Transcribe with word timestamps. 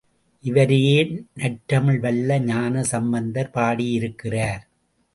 இவரையே 0.43 0.95
நற்றமிழ் 1.35 1.99
வல்ல 1.99 2.39
ஞான 2.39 2.83
சம்பந்தர் 2.83 3.53
பாடியிருக்கிறார். 3.53 4.63